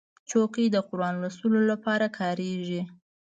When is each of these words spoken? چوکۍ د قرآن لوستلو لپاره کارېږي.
چوکۍ 0.29 0.65
د 0.71 0.77
قرآن 0.89 1.13
لوستلو 1.21 1.59
لپاره 1.71 2.05
کارېږي. 2.19 2.81